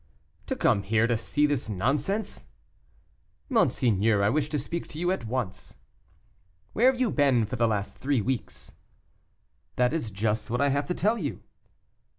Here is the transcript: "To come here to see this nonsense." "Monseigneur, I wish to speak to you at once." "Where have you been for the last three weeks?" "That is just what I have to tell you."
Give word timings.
"To 0.47 0.55
come 0.55 0.81
here 0.81 1.05
to 1.05 1.15
see 1.15 1.45
this 1.45 1.69
nonsense." 1.69 2.47
"Monseigneur, 3.49 4.23
I 4.23 4.31
wish 4.31 4.49
to 4.49 4.57
speak 4.57 4.87
to 4.87 4.97
you 4.97 5.11
at 5.11 5.27
once." 5.27 5.75
"Where 6.73 6.87
have 6.91 6.99
you 6.99 7.11
been 7.11 7.45
for 7.45 7.55
the 7.55 7.67
last 7.67 7.97
three 7.99 8.19
weeks?" 8.19 8.73
"That 9.75 9.93
is 9.93 10.09
just 10.09 10.49
what 10.49 10.59
I 10.59 10.69
have 10.69 10.87
to 10.87 10.95
tell 10.95 11.19
you." 11.19 11.43